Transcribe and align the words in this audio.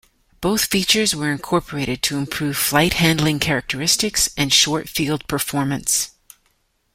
Both 0.41 0.65
features 0.65 1.13
were 1.15 1.31
incorporated 1.31 2.01
to 2.01 2.17
improve 2.17 2.57
flight 2.57 2.93
handling 2.93 3.37
characteristics 3.37 4.29
and 4.35 4.51
short-field 4.51 5.27
performance. 5.27 6.09